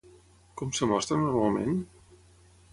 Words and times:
Com 0.61 0.71
és 0.77 0.81
mostra 0.93 1.19
normalment? 1.25 1.79